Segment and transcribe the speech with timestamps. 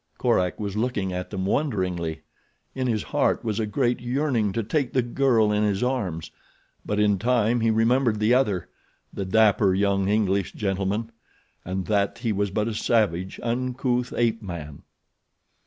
[0.17, 2.21] Korak was looking at them wonderingly.
[2.73, 6.31] In his heart was a great yearning to take the girl in his arms;
[6.83, 12.67] but in time he remembered the other—the dapper young English gentleman—and that he was but
[12.67, 14.81] a savage, uncouth ape man.